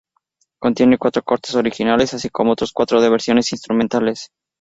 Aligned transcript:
Contiene 0.59 0.97
cuatro 0.97 1.21
cortes 1.21 1.53
originales, 1.53 2.15
así 2.15 2.31
como 2.31 2.53
otros 2.53 2.71
cuatro 2.73 2.99
de 3.01 3.09
versiones 3.11 3.51
instrumentales. 3.53 4.31